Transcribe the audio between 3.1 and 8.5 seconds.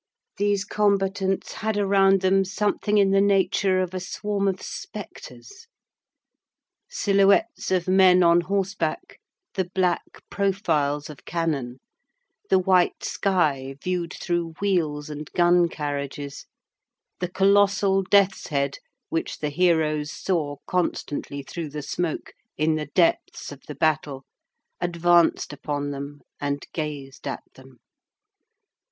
the nature of a swarm of spectres, silhouettes of men on